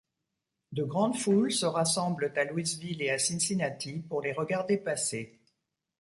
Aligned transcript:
De 0.71 0.81
grandes 0.83 1.15
foules 1.15 1.51
se 1.51 1.67
rassemblent 1.67 2.33
à 2.35 2.43
Louisville 2.45 3.03
et 3.03 3.11
à 3.11 3.19
Cincinnati 3.19 3.99
pour 4.09 4.23
les 4.23 4.33
regarder 4.33 4.77
passer. 4.77 5.39